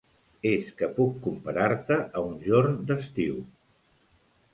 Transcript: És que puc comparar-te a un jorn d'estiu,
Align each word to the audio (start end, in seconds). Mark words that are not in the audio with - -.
És 0.51 0.69
que 0.77 0.87
puc 0.93 1.19
comparar-te 1.25 1.97
a 2.05 2.23
un 2.29 2.33
jorn 2.47 2.79
d'estiu, 2.93 3.37